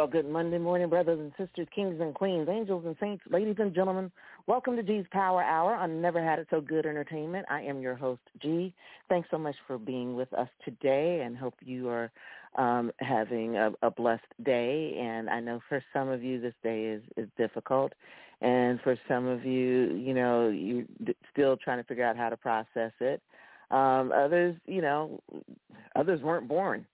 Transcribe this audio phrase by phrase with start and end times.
[0.00, 3.74] Well, good Monday morning, brothers and sisters, kings and queens, angels and saints, ladies and
[3.74, 4.10] gentlemen.
[4.46, 7.44] Welcome to G's Power Hour on Never Had It So Good Entertainment.
[7.50, 8.72] I am your host, G.
[9.10, 12.10] Thanks so much for being with us today and hope you are
[12.56, 14.96] um, having a, a blessed day.
[14.98, 17.92] And I know for some of you this day is, is difficult.
[18.40, 20.84] And for some of you, you know, you're
[21.30, 23.20] still trying to figure out how to process it.
[23.70, 25.20] Um, others, you know,
[25.94, 26.86] others weren't born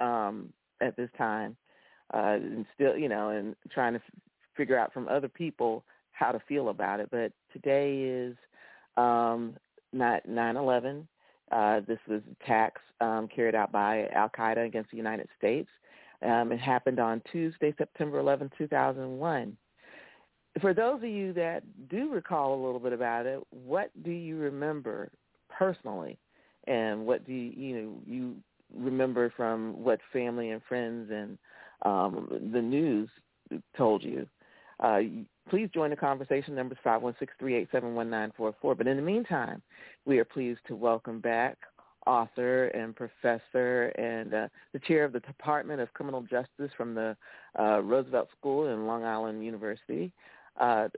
[0.00, 1.54] um, at this time
[2.14, 4.20] uh, and still, you know, and trying to f-
[4.56, 7.08] figure out from other people how to feel about it.
[7.10, 8.36] But today is
[8.96, 9.56] um,
[9.92, 11.06] not 9/11.
[11.52, 15.68] Uh, this was attacks um, carried out by Al Qaeda against the United States.
[16.22, 19.56] Um, it happened on Tuesday, September 11, 2001.
[20.60, 24.38] For those of you that do recall a little bit about it, what do you
[24.38, 25.10] remember
[25.50, 26.18] personally,
[26.66, 28.36] and what do you you know you
[28.74, 31.38] remember from what family and friends and
[31.82, 33.08] um, the news
[33.76, 34.26] told you.
[34.80, 34.98] Uh,
[35.48, 36.54] please join the conversation.
[36.54, 38.76] Number is 516-387-1944.
[38.76, 39.62] But in the meantime,
[40.04, 41.56] we are pleased to welcome back
[42.06, 47.16] author and professor and uh, the chair of the Department of Criminal Justice from the
[47.58, 50.12] uh, Roosevelt School in Long Island University.
[50.58, 50.88] Uh,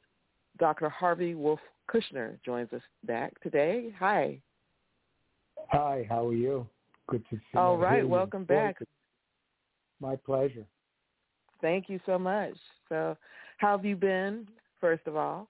[0.59, 0.88] Dr.
[0.88, 3.94] Harvey Wolf Kushner joins us back today.
[3.99, 4.38] Hi.
[5.69, 6.67] Hi, how are you?
[7.09, 7.61] Good to see you.
[7.61, 8.77] All right, welcome back.
[10.01, 10.65] My pleasure.
[11.61, 12.55] Thank you so much.
[12.89, 13.17] So
[13.59, 14.47] how have you been,
[14.81, 15.49] first of all?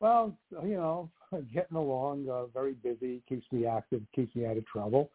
[0.00, 1.10] Well, you know,
[1.54, 5.10] getting along, uh, very busy, keeps me active, keeps me out of trouble.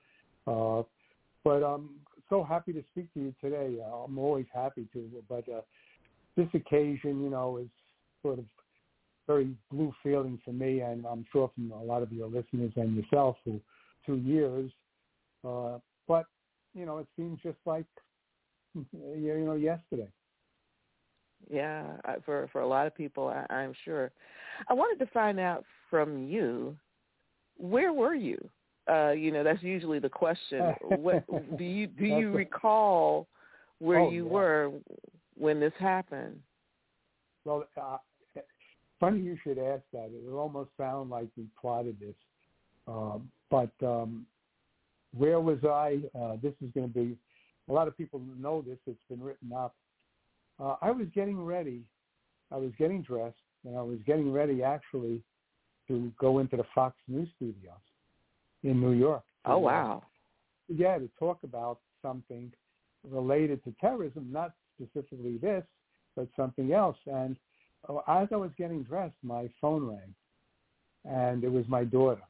[0.48, 0.84] Uh,
[1.44, 1.90] but I'm
[2.30, 3.78] so happy to speak to you today.
[3.82, 5.62] Uh, I'm always happy to, but uh,
[6.38, 7.70] this occasion, you know, is
[8.22, 8.46] sort of
[9.28, 12.96] very blue feeling for me, and I'm sure from a lot of your listeners and
[12.96, 13.60] yourself for
[14.06, 14.72] two years.
[15.48, 16.26] Uh, but
[16.74, 17.86] you know, it seems just like
[18.74, 20.09] you know yesterday.
[21.50, 24.12] Yeah, for for a lot of people, I, I'm sure.
[24.70, 26.78] I wanted to find out from you,
[27.58, 28.38] where were you?
[28.90, 30.74] Uh, you know, that's usually the question.
[30.81, 31.26] what
[31.58, 33.28] do you do you recall
[33.80, 34.31] where Oh, you yeah.
[34.31, 34.72] were
[35.38, 36.40] when this happened?
[37.44, 37.98] Well, uh,
[39.00, 40.12] funny you should ask that.
[40.14, 42.16] It almost sound like we plotted this.
[42.88, 44.26] Um, but um,
[45.18, 46.00] where was I?
[46.18, 47.18] Uh, this is going to be.
[47.70, 48.78] A lot of people know this.
[48.88, 49.76] It's been written up.
[50.60, 51.84] Uh, I was getting ready.
[52.52, 53.36] I was getting dressed,
[53.66, 55.22] and I was getting ready actually
[55.88, 57.74] to go into the Fox News studios
[58.64, 59.24] in New York.
[59.46, 60.04] Oh uh, wow.
[60.68, 62.52] yeah, to talk about something
[63.10, 65.64] related to terrorism, not specifically this,
[66.16, 66.98] but something else.
[67.08, 67.36] And
[67.90, 70.14] uh, as I was getting dressed, my phone rang,
[71.06, 72.22] and it was my daughter.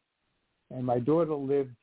[0.70, 1.76] And my daughter lived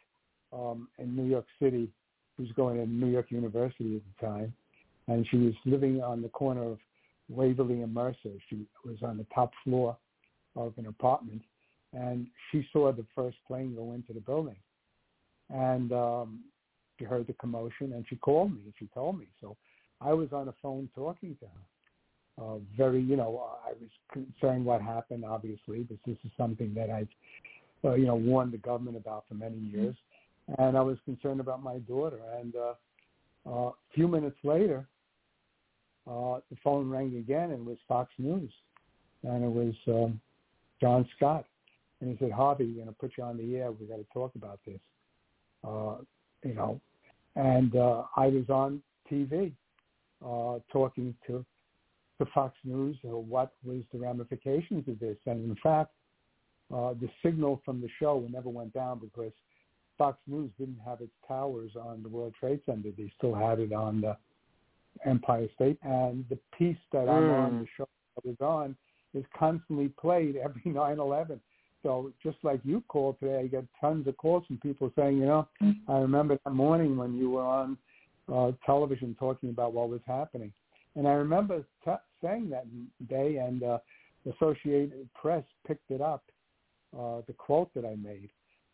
[0.53, 1.89] um, in New York City.
[2.39, 4.55] Was going to New York University at the time,
[5.09, 6.79] and she was living on the corner of
[7.29, 8.31] Waverly and Mercer.
[8.49, 9.97] She was on the top floor
[10.55, 11.43] of an apartment,
[11.93, 14.57] and she saw the first plane go into the building.
[15.51, 16.41] And um,
[16.99, 19.27] she heard the commotion, and she called me and she told me.
[19.41, 19.57] So
[20.01, 22.45] I was on the phone talking to her.
[22.45, 25.25] Uh, very, you know, I was concerned what happened.
[25.25, 27.09] Obviously, this, this is something that I've,
[27.85, 29.97] uh, you know, warned the government about for many years,
[30.57, 32.21] and I was concerned about my daughter.
[32.39, 32.75] And uh,
[33.47, 34.87] uh, a few minutes later,
[36.07, 38.51] uh, the phone rang again, and it was Fox News,
[39.25, 40.21] and it was um,
[40.81, 41.45] John Scott,
[42.01, 43.71] and he said, "Harvey, we're going to put you on the air.
[43.71, 44.81] We got to talk about this."
[45.67, 45.97] Uh,
[46.45, 46.81] you know,
[47.37, 48.81] and uh, I was on
[49.11, 49.53] TV
[50.25, 51.45] uh, talking to
[52.19, 55.93] to Fox News uh, what was the ramifications of this, and in fact,
[56.75, 59.33] uh, the signal from the show never went down because
[59.99, 62.91] Fox News didn't have its towers on the World Trade Center.
[62.97, 64.17] They still had it on the
[65.05, 67.61] Empire State, and the piece that I'm on Mm.
[67.61, 68.77] the show I was on
[69.15, 71.41] is constantly played every 9/11.
[71.83, 75.27] So just like you called today, I get tons of calls from people saying, you
[75.27, 75.47] know,
[75.87, 77.79] I remember that morning when you were on
[78.33, 80.53] uh, television talking about what was happening,
[80.97, 81.93] and I remember t-
[82.23, 82.67] saying that
[83.09, 83.79] day, and uh,
[84.27, 86.25] Associated Press picked it up,
[86.99, 88.31] uh, the quote that I made.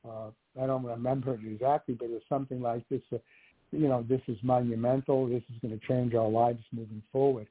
[0.06, 0.30] Uh,
[0.60, 3.02] I don't remember it exactly, but it was something like this.
[3.12, 3.18] Uh,
[3.72, 5.26] you know, this is monumental.
[5.26, 7.48] This is going to change our lives moving forward.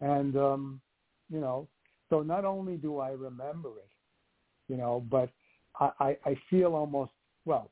[0.00, 0.80] And, um,
[1.30, 1.66] you know,
[2.10, 3.88] so not only do I remember it,
[4.68, 5.30] you know, but
[5.80, 7.12] I, I, I feel almost,
[7.44, 7.70] well,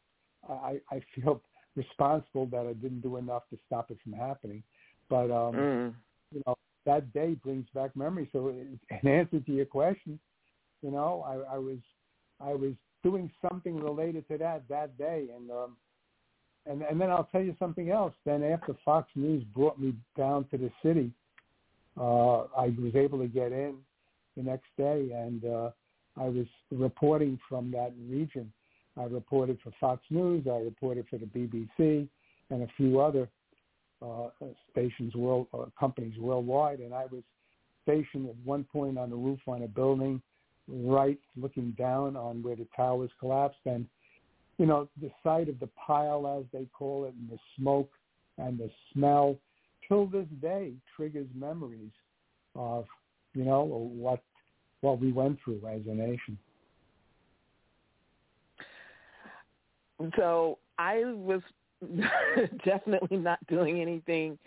[0.49, 1.43] I, I feel
[1.77, 4.63] responsible that I didn't do enough to stop it from happening.
[5.09, 5.95] But, um, Mm.
[6.33, 6.57] you know,
[6.87, 8.29] that day brings back memories.
[8.33, 8.49] So
[9.03, 10.19] in answer to your question,
[10.83, 11.79] you know, I, I was,
[12.41, 12.73] I was
[13.07, 15.29] doing something related to that that day.
[15.35, 15.77] And, um,
[16.67, 18.15] and and then I'll tell you something else.
[18.25, 21.13] Then after Fox News brought me down to the city,
[21.97, 23.77] uh, I was able to get in
[24.37, 25.71] the next day, and uh,
[26.17, 28.53] I was reporting from that region.
[28.99, 30.47] I reported for Fox News.
[30.51, 32.09] I reported for the BBC
[32.51, 33.29] and a few other
[34.03, 34.29] uh,
[34.71, 36.81] stations, world uh, companies worldwide.
[36.81, 37.23] And I was
[37.83, 40.21] stationed at one point on the roof on a building,
[40.69, 43.87] right looking down on where the towers collapsed, and
[44.59, 47.91] you know, the sight of the pile, as they call it, and the smoke
[48.39, 49.37] and the smell,
[49.87, 51.93] till this day triggers memories
[52.55, 52.87] of,
[53.35, 54.23] you know, what
[54.81, 56.39] what we went through as a nation.
[60.17, 61.41] So I was
[62.65, 64.39] definitely not doing anything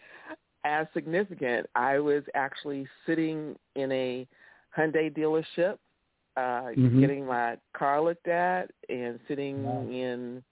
[0.63, 1.67] as significant.
[1.75, 4.27] I was actually sitting in a
[4.77, 5.77] Hyundai dealership
[6.39, 6.99] uh Mhm.
[7.01, 10.43] getting my car looked at and sitting in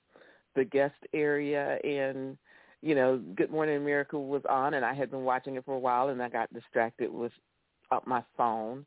[0.55, 1.79] the guest area.
[1.83, 2.37] And
[2.81, 5.79] you know good morning america was on and i had been watching it for a
[5.79, 7.31] while and i got distracted with
[7.91, 8.85] uh, my phone.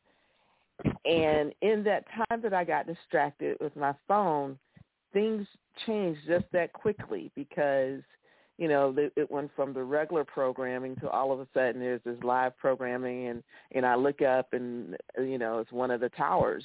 [1.05, 4.59] And in that time that i got distracted with my phone
[5.13, 5.47] things
[5.87, 8.01] changed just that quickly because
[8.59, 12.03] you know the- it went from the regular programming to all of a sudden there's
[12.05, 13.43] this live programming and
[13.73, 16.65] and I look up and you know it's one of the towers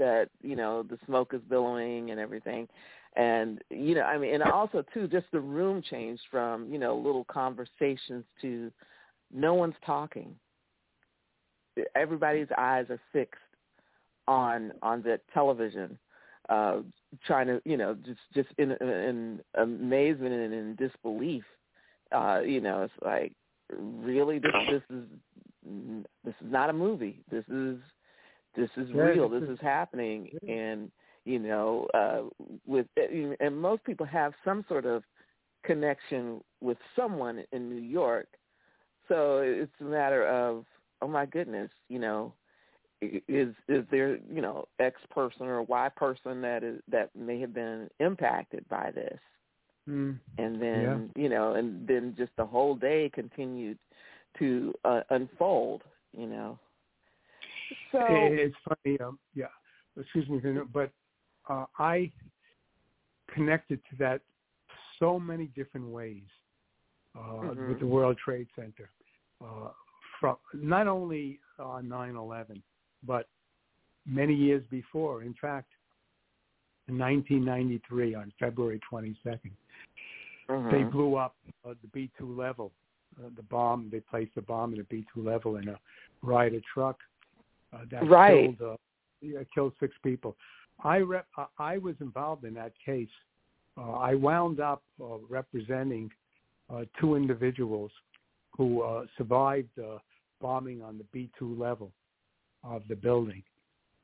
[0.00, 2.66] that you know the smoke is billowing and everything.
[3.16, 6.96] And you know I mean and also too just the room changed from you know
[6.96, 8.72] little conversations to
[9.32, 10.34] no one's talking.
[11.94, 13.40] Everybody's eyes are fixed
[14.26, 15.96] on on the television
[16.48, 16.78] uh
[17.26, 21.44] trying to you know just just in in amazement and in disbelief
[22.12, 23.32] uh you know it's like
[23.78, 25.04] really this this is
[26.24, 27.20] this is not a movie.
[27.30, 27.78] This is
[28.56, 30.54] this is Yeah, real this this is- is happening Yeah.
[30.54, 30.92] and
[31.24, 32.22] you know uh
[32.66, 35.04] with and most people have some sort of
[35.64, 38.28] connection with someone in New York
[39.08, 40.64] so it's a matter of
[41.02, 42.32] oh my goodness you know
[43.00, 47.54] is is there you know X person or Y person that is that may have
[47.54, 49.18] been impacted by this,
[49.88, 50.18] Mm.
[50.38, 53.78] and then you know, and then just the whole day continued
[54.38, 55.82] to uh, unfold,
[56.12, 56.58] you know.
[57.92, 59.46] So It's funny, um, yeah.
[59.98, 60.40] Excuse me,
[60.72, 60.90] but
[61.48, 62.10] uh, I
[63.34, 64.20] connected to that
[64.98, 66.22] so many different ways
[67.16, 67.68] uh, Mhm.
[67.68, 68.88] with the World Trade Center.
[69.40, 69.70] Uh,
[70.20, 72.62] from not only on 9/11,
[73.02, 73.28] but
[74.06, 75.22] many years before.
[75.22, 75.70] In fact,
[76.88, 79.52] in 1993, on February 22nd,
[80.48, 80.70] mhm.
[80.70, 82.72] they blew up uh, the B2 level.
[83.18, 85.78] Uh, the bomb, they placed a bomb in a B2 level in a
[86.22, 86.98] Ryder truck
[87.72, 88.56] uh, that Right.
[88.58, 88.76] killed uh,
[89.20, 90.36] yeah, killed six people.
[90.82, 93.08] I rep, uh, I was involved in that case.
[93.76, 96.10] Uh, I wound up uh, representing
[96.72, 97.90] uh, two individuals
[98.56, 99.98] who uh, survived uh,
[100.40, 101.04] bombing on the
[101.40, 101.92] B2 level
[102.64, 103.42] of the building,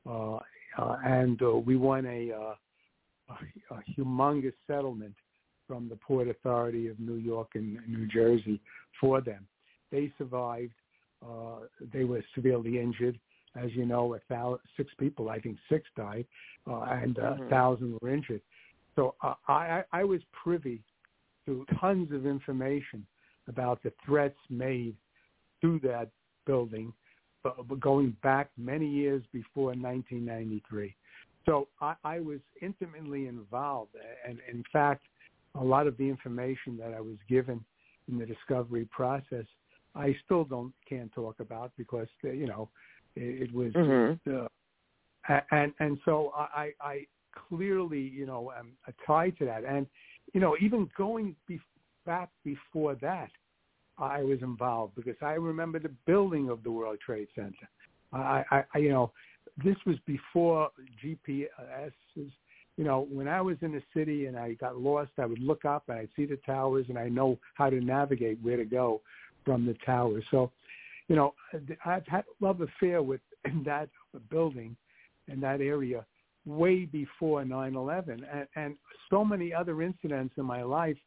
[0.07, 2.55] uh, uh, and uh, we won a, uh,
[3.29, 5.15] a, a humongous settlement
[5.67, 8.61] from the Port Authority of New York and New Jersey
[9.01, 9.45] for them.
[9.91, 10.73] They survived.
[11.25, 13.19] Uh, they were severely injured.
[13.57, 16.25] As you know, a thousand, six people, I think six died,
[16.69, 17.49] uh, and uh, Mhm.
[17.49, 18.41] thousand were injured.
[18.95, 20.81] So uh, I, I was privy
[21.45, 23.05] to tons of information
[23.47, 24.95] about the threats made
[25.61, 26.09] to that
[26.45, 26.93] building,
[27.43, 30.95] but but going back many years before 1993.
[31.45, 33.95] So I, I was intimately involved,
[34.27, 35.03] and in fact,
[35.55, 37.63] a lot of the information that I was given
[38.09, 39.45] in the discovery process,
[39.95, 42.69] I still don't can't talk about because uh, you know
[43.17, 44.19] it, it was Mhm.
[44.27, 47.05] uh, and and so I, I
[47.49, 49.87] clearly you know am tied to that, and
[50.33, 51.59] you know even going be,
[52.05, 53.29] back before that,
[53.97, 57.69] I was involved because I remember the building of the World Trade Center.
[58.13, 59.11] I, I, I you know,
[59.63, 60.69] this was before
[61.03, 61.91] GPS.
[62.15, 65.65] You know, when I was in the city and I got lost, I would look
[65.65, 69.01] up and I'd see the towers and I know how to navigate where to go
[69.43, 70.23] from the towers.
[70.29, 70.51] So,
[71.07, 71.33] you know,
[71.85, 73.21] I've had love affair with
[73.65, 73.89] that
[74.29, 74.75] building
[75.27, 76.05] and that area
[76.45, 78.75] way before 9/11, and, and
[79.09, 80.97] so many other incidents in my life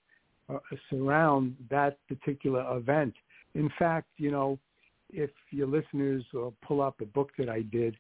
[0.48, 0.58] uh,
[0.90, 3.14] surround that particular event.
[3.54, 4.58] In fact, you know,
[5.08, 7.96] if your listeners uh, pull up a book that I did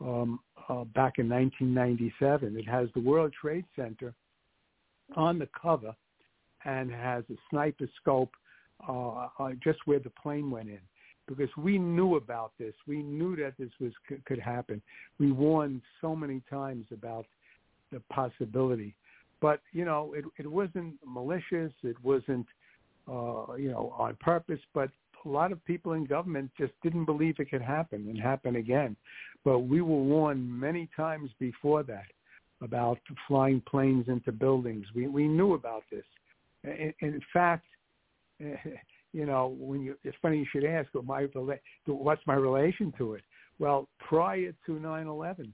[0.00, 4.14] um, uh, back in 1997, it has the World Trade Center
[5.16, 5.94] on the cover
[6.64, 8.30] and has a sniper scope
[8.88, 10.80] uh, uh, just where the plane went in
[11.34, 12.74] because we knew about this.
[12.86, 13.92] We knew that this was
[14.26, 14.82] could happen.
[15.18, 17.26] We warned so many times about
[17.90, 18.94] the possibility,
[19.40, 21.72] but you know, it it wasn't malicious.
[21.82, 22.46] It wasn't,
[23.08, 24.60] uh, you know, on purpose.
[24.74, 24.90] But
[25.24, 28.96] a lot of people in government just didn't believe it could happen and happen again.
[29.44, 32.06] But we were warned many times before that
[32.60, 34.86] about flying planes into buildings.
[34.94, 36.04] We we knew about this.
[36.64, 37.66] In, in fact,
[39.12, 41.26] you know, when you, it's funny you should ask what my
[41.86, 43.22] what's my relation to it.
[43.58, 45.50] Well, prior to 9/11,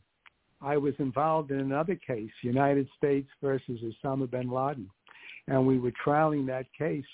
[0.60, 4.88] I was involved in another case, United States versus Osama bin Laden,
[5.46, 7.04] and we were trialing that case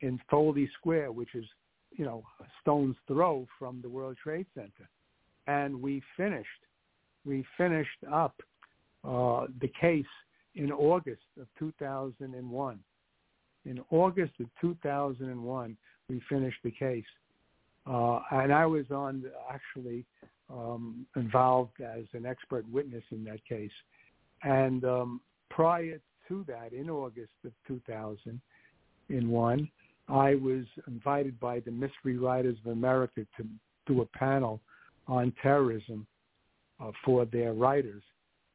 [0.00, 1.44] in Foley Square, which is,
[1.92, 4.88] you know, a stone's throw from the World Trade Center,
[5.46, 6.48] and we finished.
[7.24, 8.34] We finished up
[9.02, 10.04] uh, the case
[10.54, 12.78] in August of 2001
[13.64, 15.76] in August of 2001,
[16.08, 17.04] we finished the case.
[17.86, 20.04] Uh, and I was on actually
[20.50, 23.70] um, involved as an expert witness in that case.
[24.42, 29.70] And um, prior to that, in August of 2001,
[30.08, 33.46] I was invited by the Mystery Writers of America to
[33.86, 34.60] do a panel
[35.06, 36.06] on terrorism
[36.80, 38.02] uh, for their writers.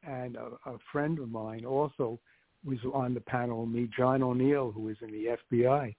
[0.06, 2.18] And a, a friend of mine also
[2.64, 5.94] was on the panel me, John O'Neill, who was in the FBI,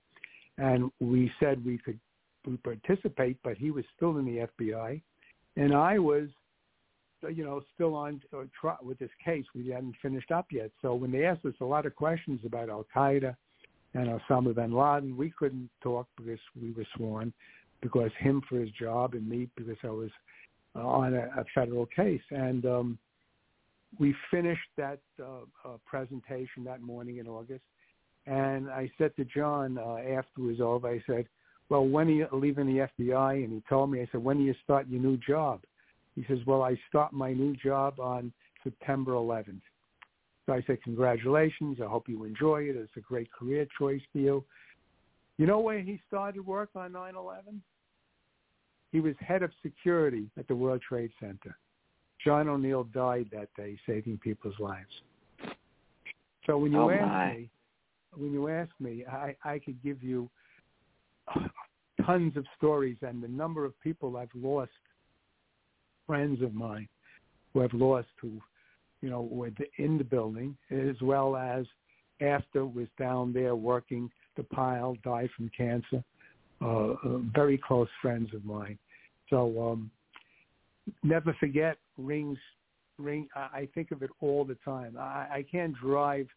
[0.58, 2.00] and we said we could
[2.46, 5.02] we participate, but he was still in the FBI,
[5.58, 6.28] and I was,
[7.30, 9.46] you know, still on uh, with this case.
[9.54, 10.72] We hadn't finished up yet.
[10.82, 13.36] So when they asked us a lot of questions about Al Qaeda
[13.94, 17.32] and Osama bin Laden, we couldn't talk because we were sworn,
[17.82, 20.10] because him for his job and me because I was
[20.76, 22.98] uh, on a, a federal case, and um,
[24.00, 27.64] we finished that uh, uh, presentation that morning in August,
[28.26, 31.26] and I said to John uh, after it was over, I said,
[31.70, 34.44] "Well, when are you leaving the FBI?" And he told me, I said, "When do
[34.44, 35.62] you start your new job?"
[36.16, 38.32] He says, "Well, I start my new job on
[38.64, 39.62] September 11th."
[40.46, 41.80] So I said, "Congratulations!
[41.82, 42.76] I hope you enjoy it.
[42.76, 44.46] It's a great career choice for you."
[45.38, 47.62] You know where he started work on 9/11?
[48.92, 51.58] He was head of security at the World Trade Center.
[52.24, 54.90] John O'Neill died that day, saving people's lives.
[56.46, 57.34] So when you oh ask my.
[57.34, 57.50] me,
[58.16, 60.30] when you ask me, I, I could give you
[62.06, 64.72] tons of stories and the number of people I've lost,
[66.08, 66.88] friends of mine
[67.54, 68.40] who I've lost who,
[69.02, 71.66] you know, were in the building as well as
[72.22, 76.04] after was down there working the pile, died from cancer.
[76.62, 78.78] Uh, uh, very close friends of mine.
[79.30, 79.92] So um,
[81.04, 82.38] never forget rings
[82.98, 84.96] ring I think of it all the time.
[84.98, 86.28] I, I can't drive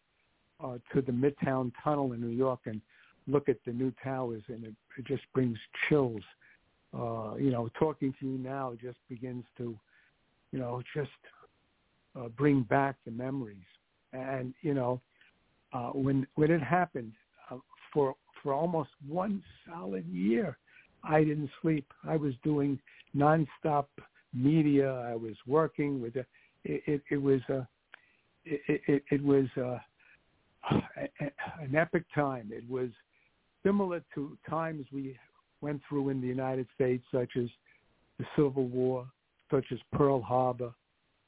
[0.63, 2.81] uh, to the Midtown Tunnel in New York and
[3.27, 6.21] look at the new towers, and it, it just brings chills.
[6.97, 9.77] Uh, you know, talking to you now just begins to,
[10.51, 11.09] you know, just
[12.17, 13.57] uh, bring back the memories.
[14.13, 15.01] And you know,
[15.73, 17.13] uh, when when it happened,
[17.51, 17.57] uh,
[17.93, 20.57] for for almost one solid year,
[21.03, 21.91] I didn't sleep.
[22.07, 22.79] I was doing
[23.15, 23.87] nonstop
[24.35, 24.91] media.
[24.91, 26.27] I was working with it.
[26.63, 27.67] It, was a
[28.43, 29.81] it, it, it was a,
[31.61, 32.49] an epic time.
[32.51, 32.89] It was
[33.63, 35.17] similar to times we
[35.61, 37.47] went through in the United States, such as
[38.19, 39.07] the Civil War,
[39.51, 40.73] such as Pearl Harbor,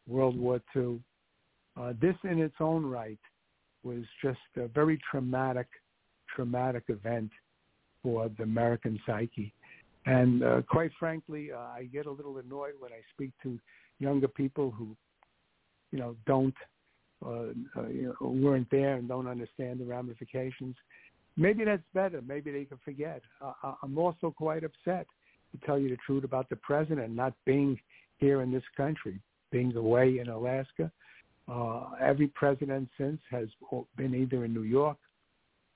[0.08, 1.00] World War II.
[1.80, 3.20] Uh, this in its own right
[3.84, 5.68] was just a very traumatic,
[6.36, 7.32] traumatic event
[8.04, 9.54] for the American psyche.
[10.08, 13.60] And uh, quite frankly, uh, I get a little annoyed when I speak to
[14.00, 14.96] younger people who,
[15.92, 16.56] you know, don't,
[17.26, 20.78] uh, uh, you know, weren't there and don't understand the ramifications.
[21.36, 22.22] Maybe that's better.
[22.26, 23.22] Maybe they can forget.
[23.42, 25.08] Uh, I'm also quite upset,
[25.52, 27.78] to tell you the truth, about the president not being
[28.18, 29.20] here in this country,
[29.52, 30.90] being away in Alaska.
[31.50, 33.48] Uh, every president since has
[33.98, 34.98] been either in New York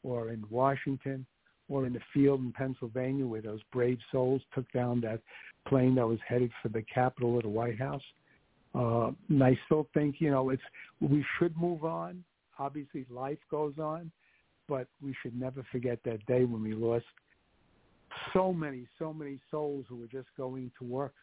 [0.03, 1.25] or in Washington
[1.71, 5.21] or in the field in Pennsylvania where those brave souls took down that
[5.67, 8.03] plane that was headed for the Capitol or the White House.
[8.75, 10.61] Uh, and I still think, you know, it's
[10.99, 12.23] we should move on.
[12.59, 14.11] Obviously, life goes on,
[14.67, 17.05] but we should never forget that day when we lost
[18.33, 21.13] so many, so many souls who were just going to work.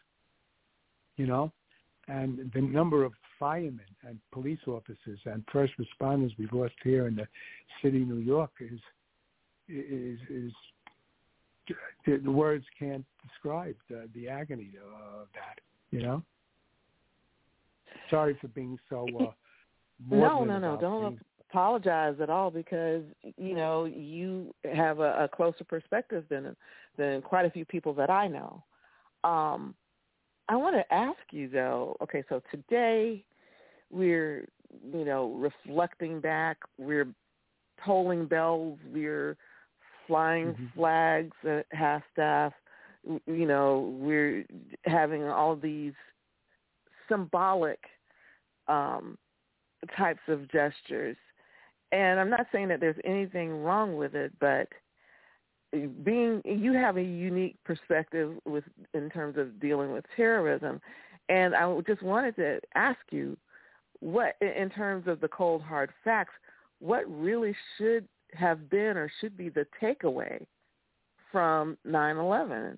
[1.17, 1.51] You know,
[2.07, 7.15] and the number of firemen and police officers and first responders we lost here in
[7.15, 7.27] the
[7.81, 8.79] city of New York is
[9.69, 10.51] is is
[12.05, 15.59] the words can't describe the, the agony of that.
[15.91, 16.23] You know.
[18.09, 19.07] Sorry for being so.
[19.19, 19.25] Uh,
[20.09, 20.77] no, no, no.
[20.79, 21.21] Don't things.
[21.49, 23.03] apologize at all because
[23.37, 26.55] you know you have a, a closer perspective than
[26.97, 28.63] than quite a few people that I know.
[29.23, 29.75] Um,
[30.47, 31.95] I want to ask you though.
[32.01, 33.23] Okay, so today
[33.91, 34.47] we're
[34.91, 36.57] you know reflecting back.
[36.77, 37.07] We're
[37.85, 38.79] tolling bells.
[38.91, 39.37] We're
[40.09, 40.73] flying Mhm.
[40.73, 42.53] flags at half staff.
[43.03, 44.45] You know, we're
[44.83, 45.93] having all these
[47.07, 47.79] symbolic
[48.67, 49.17] um,
[49.95, 51.17] types of gestures.
[51.91, 54.67] And I'm not saying that there's anything wrong with it, but
[56.03, 58.63] being you have a unique perspective with
[58.93, 60.81] in terms of dealing with terrorism,
[61.29, 63.37] and I just wanted to ask you
[63.99, 66.33] what, in terms of the cold hard facts,
[66.79, 70.45] what really should have been or should be the takeaway
[71.31, 72.77] from 9/11?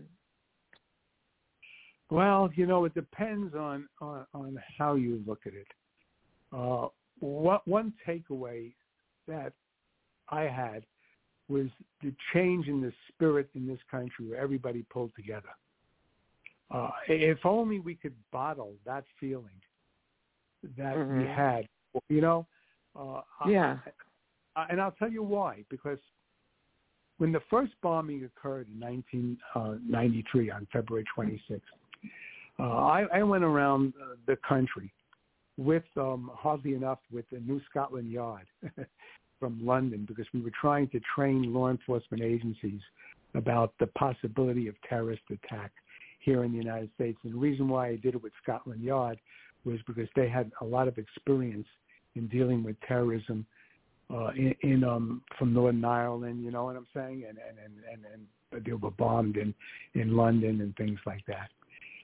[2.10, 5.67] Well, you know, it depends on on, on how you look at it.
[6.51, 6.88] Uh,
[7.20, 8.74] what one takeaway
[9.27, 9.53] that
[10.29, 10.86] I had
[11.48, 11.67] was
[12.01, 15.50] the change in the spirit in this country where everybody pulled together.
[16.70, 19.62] Uh, if only we could bottle that feeling
[20.77, 21.36] that we Mhm.
[21.36, 21.70] had,
[22.08, 22.48] you know.
[22.96, 23.79] Uh, Yeah.
[23.86, 23.91] I-
[24.55, 25.63] and I'll tell you why.
[25.70, 26.00] Because
[27.17, 31.62] when the first bombing occurred in 1993 on February 26th,
[32.60, 34.91] uh, I, I went around uh, the country
[35.58, 38.45] with um, hardly enough with the New Scotland Yard
[39.39, 42.82] from London because we were trying to train law enforcement agencies
[43.34, 45.71] about the possibility of terrorist attack
[46.19, 47.17] here in the United States.
[47.23, 49.19] And the reason why I did it with Scotland Yard
[49.65, 51.67] was because they had a lot of experience
[52.15, 53.45] in dealing with terrorism
[54.13, 56.43] uh, in, in um, from Northern Ireland.
[56.43, 57.24] You know what I'm saying?
[57.28, 58.06] And and and and,
[58.54, 59.54] and they were bombed in
[59.93, 61.50] in London and things like that.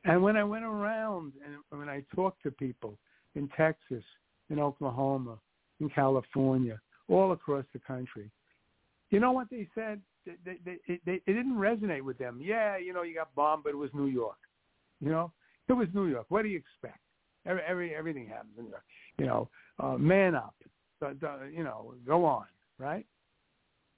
[0.06, 2.98] And when I went around and when I talked to people
[3.36, 4.04] in Texas,
[4.50, 5.38] in Oklahoma,
[5.80, 8.30] in California, all across the country,
[9.10, 10.02] you know what they said?
[10.26, 12.40] They, they, they, they, it didn't resonate with them.
[12.42, 14.38] Yeah, you know, you got bombed, but it was New York.
[15.00, 15.32] You know,
[15.68, 16.26] it was New York.
[16.30, 17.00] What do you expect?
[17.46, 18.84] Every, every everything happens in New York.
[19.18, 20.56] You know, uh, man up.
[21.02, 22.46] You know, go on,
[22.78, 23.06] right?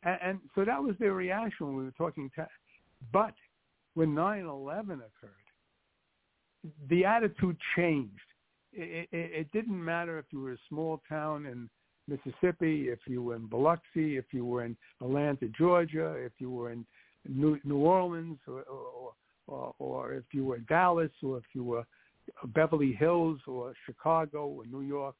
[0.04, 2.30] And, and so that was their reaction when we were talking.
[2.36, 2.44] Te-
[3.12, 3.34] but
[3.96, 5.32] when 9/11 occurred,
[6.90, 8.14] the attitude changed.
[8.72, 11.70] It, it, it didn't matter if you were a small town in
[12.08, 16.72] Mississippi, if you were in Biloxi, if you were in Atlanta, Georgia, if you were
[16.72, 16.86] in
[17.28, 19.14] New, New Orleans, or, or,
[19.48, 21.84] or, or if you were in Dallas, or if you were
[22.48, 25.16] Beverly Hills, or Chicago, or New York.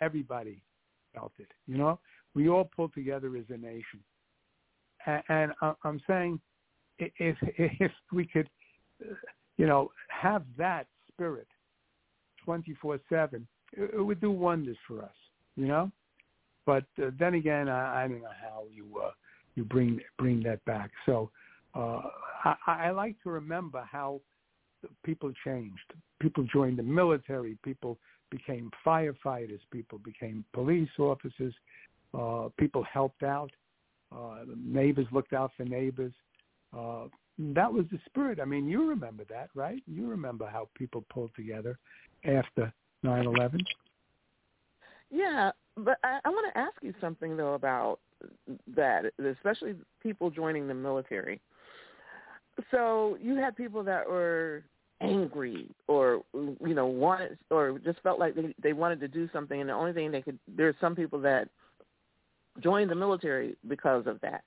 [0.00, 0.62] Everybody
[1.16, 1.48] felt it.
[1.66, 1.98] You know,
[2.34, 4.00] we all pulled together as a nation.
[5.06, 5.52] And, and
[5.84, 6.40] I'm saying,
[6.98, 8.48] if if we could,
[9.56, 11.48] you know, have that spirit
[12.46, 13.00] 24/7,
[13.72, 15.14] it would do wonders for us.
[15.56, 15.90] You know,
[16.66, 19.12] but uh, then again, I, I don't know how you uh,
[19.54, 20.90] you bring bring that back.
[21.06, 21.30] So
[21.74, 22.02] uh,
[22.44, 24.20] I, I like to remember how
[25.04, 25.92] people changed.
[26.20, 27.56] People joined the military.
[27.64, 27.98] People
[28.30, 29.60] became firefighters.
[29.70, 31.54] People became police officers.
[32.14, 33.50] Uh, people helped out.
[34.14, 36.12] Uh, neighbors looked out for neighbors.
[36.76, 37.04] Uh,
[37.38, 38.40] that was the spirit.
[38.40, 39.82] I mean, you remember that, right?
[39.86, 41.78] You remember how people pulled together
[42.24, 42.72] after
[43.04, 43.60] 9/11.
[45.10, 48.00] Yeah, but I, I want to ask you something though about
[48.74, 51.40] that, especially people joining the military.
[52.70, 54.64] So you had people that were
[55.00, 59.60] angry or you know wanted or just felt like they they wanted to do something
[59.60, 61.48] and the only thing they could there's some people that
[62.62, 64.42] joined the military because of that.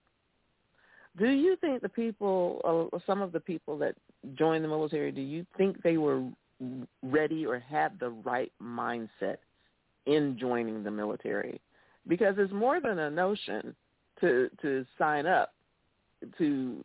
[1.17, 3.95] Do you think the people uh, some of the people that
[4.35, 6.23] joined the military do you think they were
[7.03, 9.37] ready or had the right mindset
[10.07, 11.61] in joining the military?
[12.07, 13.75] Because it's more than a notion
[14.21, 15.53] to to sign up
[16.39, 16.83] to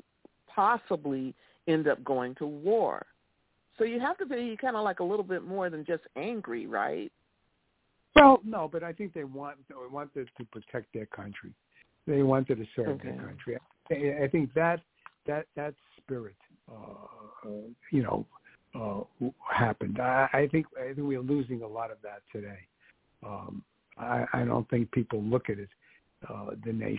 [0.54, 1.34] possibly
[1.66, 3.06] end up going to war
[3.78, 6.66] so you have to be kind of like a little bit more than just angry,
[6.66, 7.10] right?
[8.14, 11.52] Well, no, but I think they want they wanted to protect their country.
[12.06, 13.10] They wanted to serve Okay.
[13.10, 13.58] their country.
[13.90, 14.80] I, I think that
[15.26, 16.36] that that spirit,
[16.70, 17.50] uh, uh,
[17.90, 18.26] you know,
[18.74, 20.00] uh, happened.
[20.00, 22.58] I, I think I think we're losing a lot of that today.
[23.24, 23.64] Um,
[23.96, 25.68] I, I don't think people look at it,
[26.28, 26.98] uh, the nation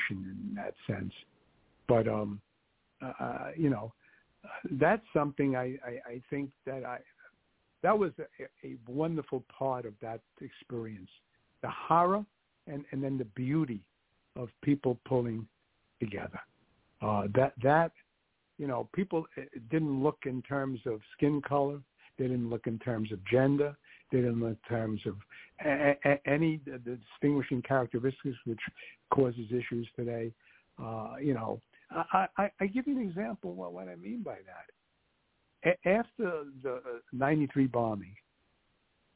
[0.50, 1.14] in that sense.
[1.88, 2.42] But um,
[3.02, 3.94] uh, you know,
[4.72, 7.00] that's something I, I, I think that I
[7.84, 11.10] that was a, a wonderful part of that experience.
[11.62, 12.26] The horror
[12.68, 13.82] and, and then the beauty
[14.36, 15.48] of people pulling
[16.00, 16.40] together.
[17.02, 17.92] Uh, that that
[18.58, 21.80] you know, people uh, didn't look in terms of skin color.
[22.18, 23.76] They didn't look in terms of gender.
[24.12, 25.16] They didn't look in terms of
[25.66, 28.60] a, a, any the distinguishing characteristics which
[29.14, 30.32] causes issues today.
[30.82, 34.38] Uh, you know, I, I, I give you an example of what, I mean by
[34.46, 35.80] that.
[35.86, 38.16] A- after the uh, 93 bombing,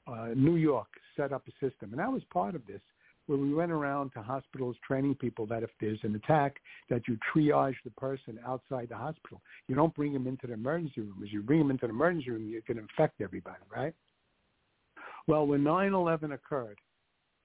[0.08, 2.82] uh, New York set up a system, and I was part of this,
[3.28, 6.56] where we went around to hospitals training people that if there's an attack,
[6.90, 9.40] that you triage the person outside the hospital.
[9.68, 11.22] You don't bring them into the emergency room.
[11.24, 13.94] As you bring them into the emergency room, you can infect everybody, right?
[15.28, 16.80] Well, when 9/11 occurred,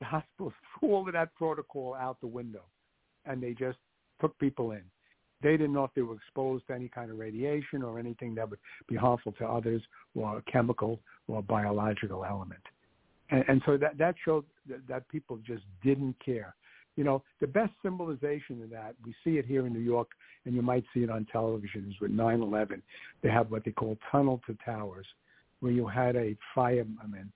[0.01, 2.63] the hospitals threw all of that protocol out the window,
[3.27, 3.79] and they just
[4.23, 4.83] took people in.
[5.45, 8.49] They didn't know if they were exposed to any kind of radiation or anything that
[8.49, 9.83] would be harmful to others,
[10.17, 12.63] or a chemical or biological element.
[13.29, 16.55] And, and so that that showed that, that people just didn't care.
[16.97, 20.09] You know, the best symbolization of that, we see it here in New York,
[20.47, 22.81] and you might see it on television, is with 9/11.
[23.23, 25.07] They have what they call tunnel to towers,
[25.61, 27.31] where you had a fireman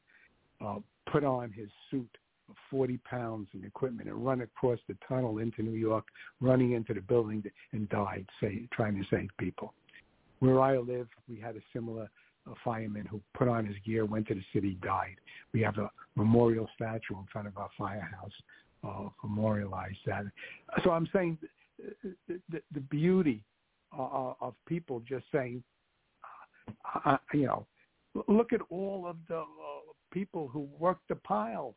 [0.64, 0.78] uh,
[1.12, 2.08] put on his suit
[2.48, 6.06] of 40 pounds and equipment and run across the tunnel into New York,
[6.40, 9.74] running into the building and died, say, trying to save people.
[10.40, 12.08] Where I live, we had a similar
[12.48, 15.16] uh, fireman who put on his gear, went to the city, died.
[15.52, 18.32] We have a memorial statue in front of our firehouse,
[18.84, 20.24] uh, memorialized that.
[20.84, 21.38] So I'm saying
[22.28, 23.42] the, the, the beauty
[23.96, 25.62] uh, of people just saying,
[27.04, 27.66] uh, you know,
[28.28, 29.44] look at all of the uh,
[30.11, 31.74] people who worked the pile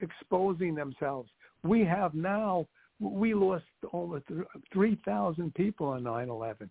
[0.00, 1.30] exposing themselves.
[1.62, 2.66] We have now,
[3.00, 4.22] we lost over
[4.72, 6.68] 3,000 people on 9-11.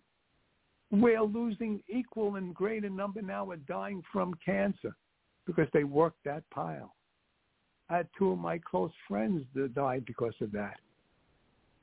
[0.90, 4.94] We're losing equal and greater number now are dying from cancer
[5.46, 6.94] because they worked that pile.
[7.90, 10.76] I had two of my close friends that died because of that.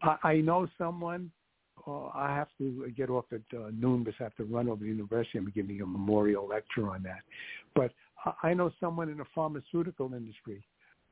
[0.02, 1.32] I, I know someone,
[1.88, 4.78] uh, I have to get off at uh, noon because I have to run over
[4.78, 5.38] to the university.
[5.38, 7.22] I'm giving a memorial lecture on that.
[7.74, 7.92] But
[8.24, 10.64] I, I know someone in the pharmaceutical industry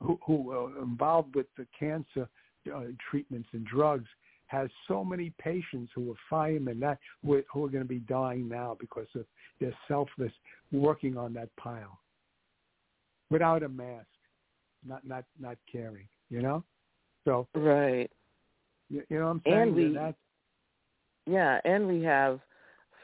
[0.04, 2.28] who, who uh, involved with the cancer
[2.74, 4.08] uh, treatments and drugs
[4.48, 8.00] has so many patients who are firemen that who are, who are going to be
[8.00, 9.26] dying now because of
[9.60, 10.32] their selfless
[10.72, 12.00] working on that pile
[13.30, 14.06] without a mask,
[14.86, 16.64] not not not caring, you know.
[17.26, 18.12] So Right.
[18.90, 19.58] you, you know what I'm saying?
[19.58, 20.16] And we- that,
[21.26, 22.42] Yeah, and we have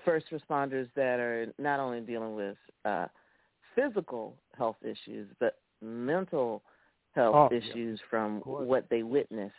[0.05, 3.07] first responders that are not only dealing with uh,
[3.75, 6.63] physical health issues, but mental
[7.13, 7.57] health Oh, yeah.
[7.57, 9.53] issues from what they witnessed.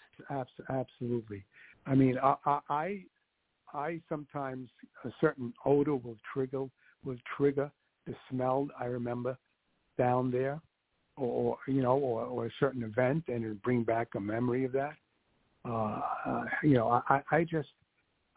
[0.68, 1.44] Absolutely.
[1.86, 3.00] I mean, I, I, I,
[3.72, 4.68] I sometimes
[5.04, 6.66] a certain odor will trigger
[7.04, 7.70] will trigger
[8.06, 8.68] the smell.
[8.78, 9.38] I remember
[9.96, 10.60] down there,
[11.16, 14.64] or, or you know, or, or a certain event, and it bring back a memory
[14.64, 14.94] of that.
[15.64, 17.68] Uh, uh, you know, I, I just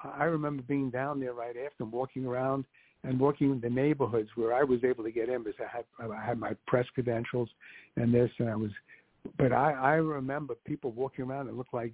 [0.04, 2.65] I remember being down there right after, walking around
[3.04, 5.86] and working in the neighborhoods where I was able to get in because I had
[6.12, 7.49] I had my press credentials
[7.97, 8.71] and this, and I was.
[9.38, 11.94] But I I remember people walking around that looked like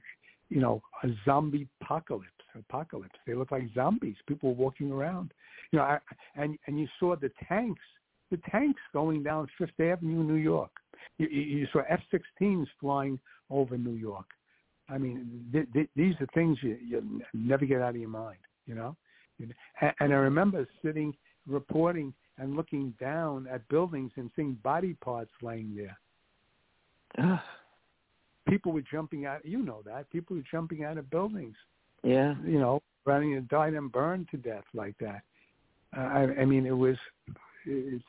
[0.49, 2.25] you know, a zombie apocalypse.
[2.55, 3.15] Apocalypse.
[3.27, 4.15] They looked like zombies.
[4.27, 5.31] People walking around.
[5.71, 5.99] You know, I,
[6.35, 7.81] and and you saw the tanks,
[8.31, 10.71] the tanks going down Fifth Avenue, New York.
[11.19, 14.25] You, you saw F-16s flying over New York.
[14.89, 18.39] I mean, th- th- these are things you you never get out of your mind.
[18.65, 18.95] You know,
[19.39, 19.53] and,
[19.99, 21.15] and I remember sitting
[21.47, 25.97] reporting and looking down at buildings and seeing body parts laying there.
[28.47, 29.45] People were jumping out.
[29.45, 31.55] You know that people were jumping out of buildings.
[32.03, 32.35] yeah.
[32.45, 35.21] You know, running and died and burned to death like that.
[35.95, 36.97] Uh, I, I mean, it was.
[37.65, 38.03] It's.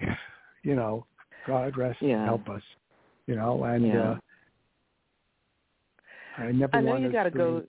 [0.64, 1.04] You know,
[1.44, 2.24] God rest and Yeah.
[2.24, 2.62] help us.
[3.26, 4.10] You know, and Yeah.
[4.10, 4.18] uh,
[6.38, 7.66] I never I know you got to go.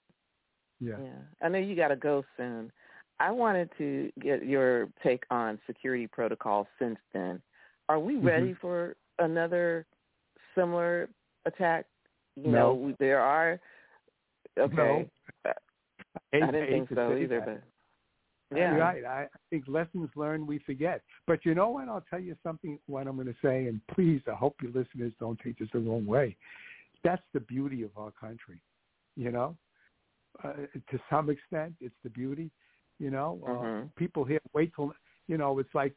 [0.80, 0.98] Yeah.
[1.00, 2.72] Yeah, I know you got to go soon.
[3.20, 7.42] I wanted to get your take on security protocols since then.
[7.90, 8.28] Are we Mm-hmm.
[8.28, 9.86] ready for another
[10.56, 11.10] similar
[11.46, 11.86] attack?
[12.36, 12.76] You No.
[12.76, 13.60] know, there are.
[14.58, 15.10] Okay,
[15.46, 15.52] I
[16.36, 17.64] I didn't think so either, that.
[18.52, 19.04] but yeah, Right.
[19.04, 21.02] I think lessons learned we forget.
[21.26, 21.88] But you know what?
[21.90, 22.78] I'll tell you something.
[22.86, 25.80] What I'm going to say, and please, I hope your listeners don't take this the
[25.80, 26.38] wrong way.
[27.04, 28.62] That's the beauty of our country.
[29.16, 29.58] You know,
[30.44, 30.54] uh,
[30.92, 32.52] to some extent, it's the beauty.
[33.00, 34.94] You know, uh, people here wait till
[35.28, 35.58] you know.
[35.60, 35.94] It's like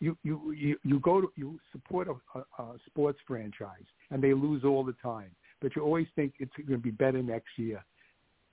[0.00, 4.32] you you you you, go to you support a, a, a sports franchise and they
[4.32, 7.84] lose all the time, but you always think it's going to be better next year.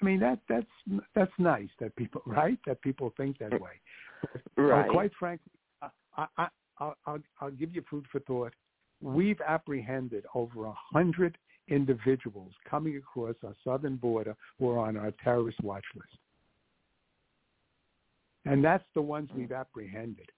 [0.02, 3.80] I mean that that's that's nice that people right that people think that way.
[4.58, 4.88] Uh, right.
[4.88, 6.48] But quite frankly, uh, I, I,
[6.80, 8.54] I'll, I'll, I'll give you food for thought.
[9.02, 15.12] We've apprehended over a hundred individuals coming across our southern border who are on our
[15.24, 16.18] terrorist watch list,
[18.46, 19.60] and that's the ones we've mm.
[19.60, 20.30] apprehended.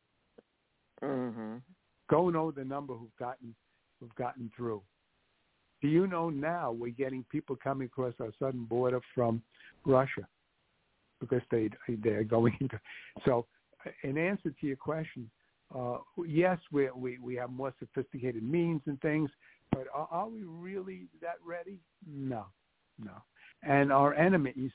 [1.03, 1.61] Mhm.
[2.09, 3.55] Go know the number who've gotten
[3.99, 4.81] who've gotten through.
[5.81, 9.43] Do you know now we're getting people coming across our southern border from
[9.85, 10.27] Russia
[11.19, 12.79] because they they're going into
[13.25, 13.45] so
[14.03, 15.29] in answer to your question,
[15.75, 19.29] uh, yes, we we we have more sophisticated means and things,
[19.71, 21.79] but are, are we really that ready?
[22.07, 22.45] No,
[22.97, 23.13] no.
[23.63, 24.71] And our enemies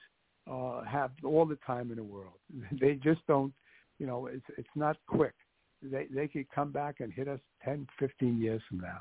[0.51, 2.39] uh, have all the time in the world.
[2.81, 3.53] They just don't,
[3.99, 5.35] you know, it's it's not quick.
[5.83, 8.99] They they could come back and hit us 10, 15 years from now.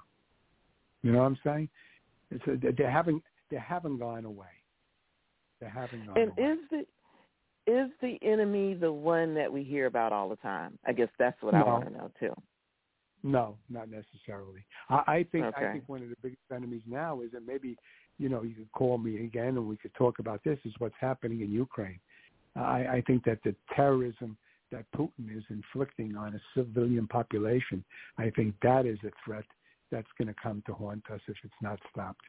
[1.02, 1.70] You know what I'm saying?
[2.32, 4.46] It's a, they haven't they haven't gone away.
[5.60, 6.52] They haven't gone And away.
[6.52, 6.86] is the
[7.72, 10.78] is the enemy the one that we hear about all the time?
[10.86, 12.34] I guess that's what I want to know too.
[13.24, 14.63] No, not necessarily.
[14.90, 15.68] I, I think Okay.
[15.70, 17.78] I think one of the biggest enemies now is that maybe
[18.18, 20.96] you know you could call me again and we could talk about this is what's
[21.00, 22.00] happening in Ukraine.
[22.56, 24.38] I, I think that the terrorism
[24.72, 27.84] that Putin is inflicting on a civilian population,
[28.18, 29.46] I think that is a threat
[29.92, 32.22] that's going to come to haunt us if it's not stopped.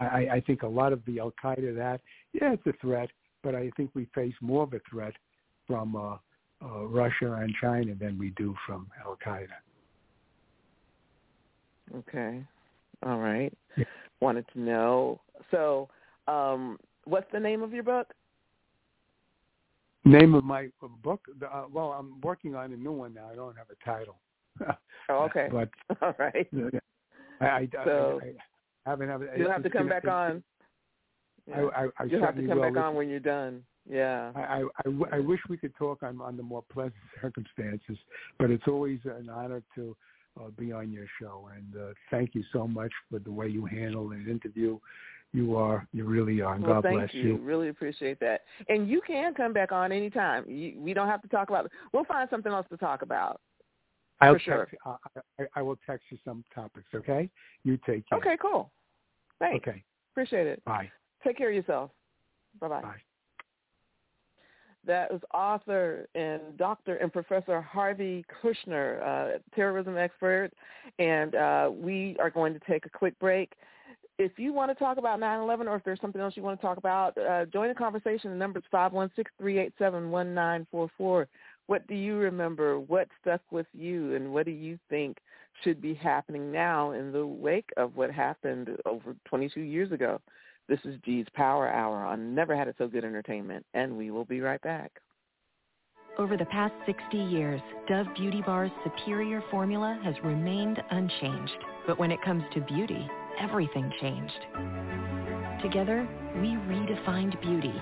[0.00, 2.00] I, I think a lot of the Al Qaeda that
[2.32, 3.10] yeah, it's a threat,
[3.42, 5.14] but I think we face more of a threat
[5.66, 6.16] from uh,
[6.64, 9.48] uh, Russia and China than we do from Al Qaeda.
[11.96, 12.42] Okay.
[13.04, 13.52] All right.
[13.76, 13.84] Yeah.
[14.20, 15.20] Wanted to know.
[15.50, 15.88] So,
[16.26, 18.12] um, what's the name of your book?
[20.08, 20.68] Name of my
[21.02, 21.20] book?
[21.42, 23.28] Uh, well, I'm working on a new one now.
[23.30, 24.18] I don't have a title.
[25.08, 25.48] Oh, okay.
[25.52, 25.68] but
[26.02, 26.48] All right.
[27.40, 28.26] I, I, So- I,
[28.86, 29.22] I haven't have.
[29.36, 30.42] You'll have to come back on.
[31.54, 31.66] I, Yeah.
[31.76, 33.62] I, I You'll have to come back on when you're done.
[33.88, 34.32] Yeah.
[34.34, 37.96] I, I, I wish we could talk on, on the more pleasant circumstances,
[38.38, 39.96] but it's always an honor to
[40.38, 41.48] uh, be on your show.
[41.54, 44.78] And uh, thank you so much for the way you handle an interview.
[45.32, 46.54] You are, you really are.
[46.54, 47.36] And Well, God thank bless you.
[47.36, 48.42] Really appreciate that.
[48.68, 50.48] And you can come back on anytime.
[50.48, 51.70] You, we don't have to talk about.
[51.92, 53.40] We'll find something else to talk about.
[54.20, 54.66] I'll for sure.
[54.66, 54.96] text, I,
[55.38, 56.86] I, I will text you some topics.
[56.94, 57.28] Okay.
[57.64, 58.18] You take care.
[58.18, 58.36] Okay.
[58.40, 58.70] Cool.
[59.38, 59.68] Thanks.
[59.68, 59.84] Okay.
[60.12, 60.64] Appreciate it.
[60.64, 60.90] Bye.
[61.22, 61.90] Take care of yourself.
[62.60, 62.82] Bye bye.
[62.82, 62.96] Bye.
[64.86, 66.96] That was author and Dr.
[66.96, 70.50] and Professor Harvey Kushner, uh, terrorism expert,
[70.98, 73.52] and uh, we are going to take a quick break.
[74.18, 76.66] If you want to talk about 9/11, or if there's something else you want to
[76.66, 78.30] talk about, uh, join the conversation.
[78.30, 81.28] The number is five one six three eight seven one nine four four.
[81.66, 82.80] What do you remember?
[82.80, 85.18] What stuck with you, and what do you think
[85.62, 90.20] should be happening now in the wake of what happened over 22 years ago?
[90.68, 94.24] This is G's Power Hour on Never Had It So Good Entertainment, and we will
[94.24, 94.92] be right back.
[96.18, 101.56] Over the past 60 years, Dove Beauty Bar's superior formula has remained unchanged.
[101.86, 103.08] But when it comes to beauty,
[103.40, 104.46] everything changed.
[105.62, 107.74] Together, we redefined beauty.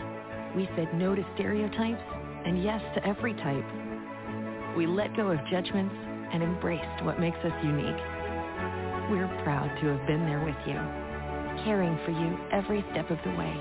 [0.56, 2.02] We said no to stereotypes
[2.46, 3.64] and yes to every type.
[4.76, 5.94] We let go of judgments
[6.32, 8.02] and embraced what makes us unique.
[9.10, 10.78] We're proud to have been there with you,
[11.64, 13.54] caring for you every step of the way.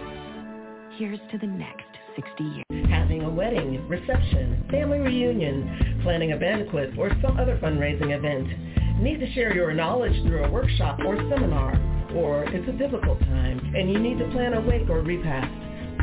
[0.97, 2.65] Here's to the next 60 years.
[2.89, 9.01] having a wedding, reception, family reunion, planning a banquet, or some other fundraising event.
[9.01, 11.75] Need to share your knowledge through a workshop or seminar,
[12.15, 15.51] or it's a difficult time and you need to plan a wake or repast.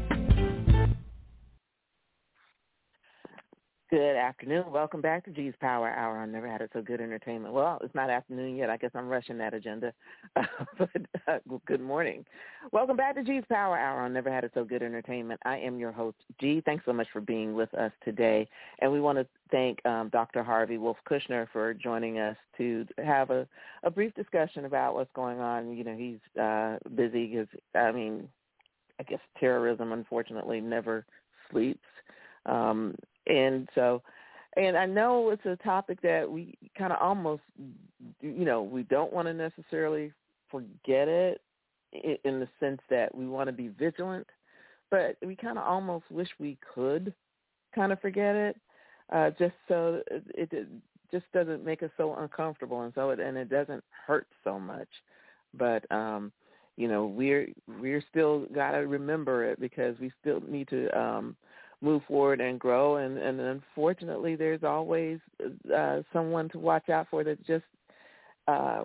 [3.95, 4.73] Good afternoon.
[4.73, 7.53] Welcome back to G's Power Hour on Never Had It So Good Entertainment.
[7.53, 8.69] Well, it's not afternoon yet.
[8.69, 9.93] I guess I'm rushing that agenda.
[10.35, 10.89] but
[11.29, 12.25] uh, good morning.
[12.73, 15.39] Welcome back to G's Power Hour on Never Had It So Good Entertainment.
[15.45, 16.61] I am your host, G.
[16.65, 18.49] Thanks so much for being with us today.
[18.79, 20.43] And we want to thank um, Dr.
[20.43, 23.47] Harvey Wolf Kushner for joining us to have a,
[23.83, 25.71] a brief discussion about what's going on.
[25.71, 28.27] You know, he's uh, busy because, I mean,
[28.99, 31.05] I guess terrorism, unfortunately, never
[31.49, 31.79] sleeps.
[32.45, 32.93] Um,
[33.27, 34.01] and so,
[34.57, 37.43] and I know it's a topic that we kind of almost,
[38.21, 40.11] you know, we don't want to necessarily
[40.49, 41.41] forget it,
[42.23, 44.27] in the sense that we want to be vigilant,
[44.91, 47.13] but we kind of almost wish we could
[47.73, 48.57] kind of forget it,
[49.13, 50.67] uh, just so it, it
[51.11, 54.87] just doesn't make us so uncomfortable, and so it and it doesn't hurt so much.
[55.53, 56.31] But um,
[56.77, 57.47] you know, we're
[57.79, 61.35] we're still got to remember it because we still need to um,
[61.85, 62.97] move forward and grow.
[62.97, 65.19] And, and unfortunately, there's always
[65.73, 67.63] uh, someone to watch out for that just
[68.47, 68.83] uh,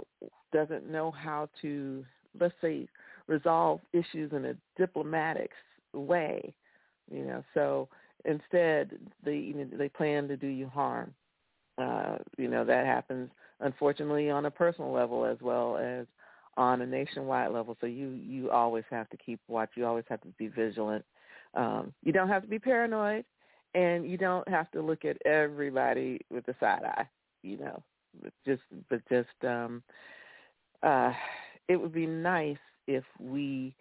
[0.53, 2.05] doesn't know how to,
[2.39, 2.87] let's say,
[3.27, 5.51] resolve issues in a diplomatic
[5.95, 6.55] way.
[7.11, 7.89] You know, so
[8.25, 11.13] instead they you know, they plan to do you harm.
[11.79, 16.07] Uh, you know that happens unfortunately on a personal level as well as
[16.57, 17.77] on a nationwide level.
[17.81, 19.71] So you you always have to keep watch.
[19.75, 21.05] You always have to be vigilant.
[21.55, 23.25] Um, you don't have to be paranoid,
[23.75, 27.09] and you don't have to look at everybody with a side eye.
[27.43, 27.83] You know,
[28.23, 29.83] but just but just um,
[30.83, 31.13] uh,
[31.69, 33.75] it would be nice if we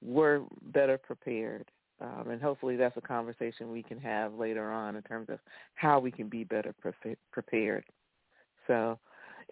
[0.00, 1.70] were better prepared.
[2.00, 5.38] Um, and hopefully that's a conversation we can have later on in terms of
[5.74, 7.84] how we can be better pre- prepared.
[8.66, 8.98] So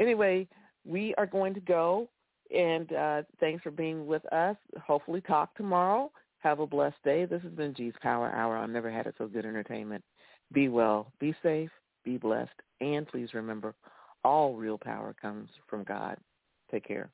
[0.01, 0.49] anyway,
[0.85, 2.09] we are going to go
[2.55, 4.57] and uh, thanks for being with us.
[4.85, 6.11] Hopefully talk tomorrow.
[6.41, 7.27] Have a blessed day.
[7.27, 10.03] This has been G's Power Hour I've Never Had It So Good Entertainment.
[10.53, 11.71] Be well, be safe,
[12.05, 12.51] be blessed,
[12.81, 13.75] and please remember,
[14.25, 16.17] all real power comes from God.
[16.71, 17.11] Take care.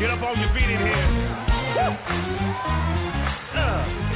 [0.00, 0.80] This on your feet in
[3.54, 4.09] uh.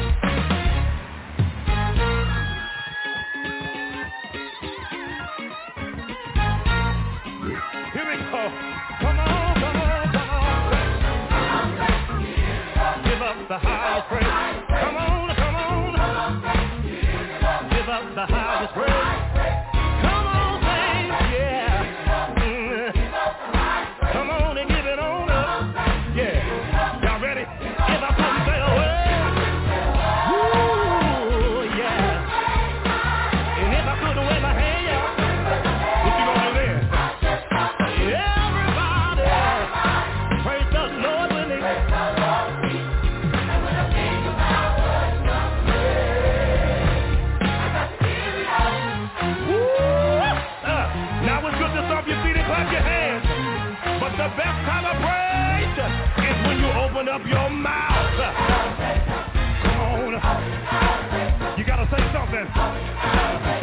[62.13, 63.54] Trouble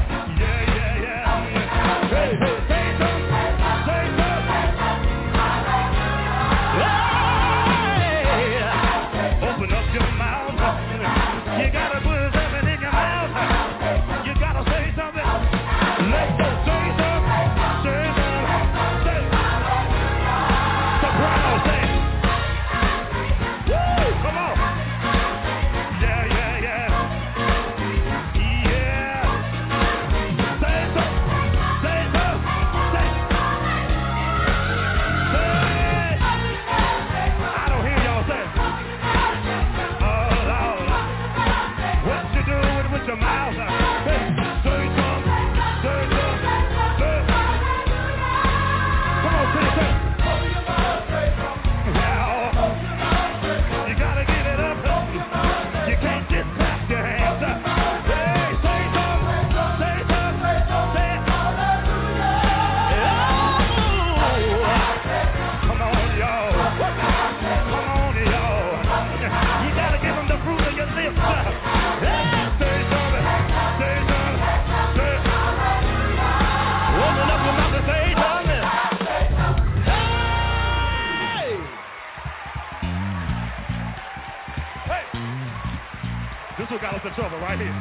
[87.42, 87.73] right here.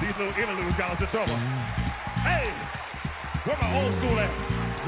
[0.00, 1.36] These little interludes us in trouble.
[2.24, 2.48] Hey!
[3.44, 4.32] Where my old school at?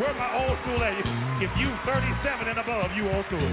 [0.01, 0.97] Where my old school at?
[1.45, 3.45] If you 37 and above, you old school.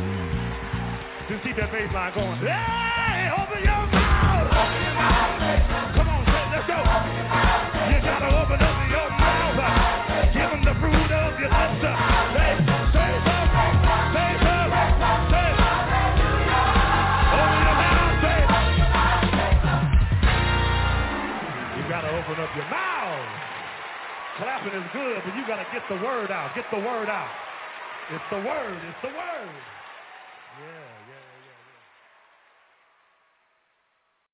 [1.28, 2.40] Just keep that bass line going.
[2.40, 4.48] Hey, open your mouth.
[4.48, 6.00] Open your mouth.
[6.00, 6.24] Come on,
[6.56, 6.80] let's go.
[6.80, 8.77] You gotta open up
[24.38, 26.54] Clapping is good, but you gotta get the word out.
[26.54, 27.34] Get the word out.
[28.14, 28.78] It's the word.
[28.86, 29.77] It's the word.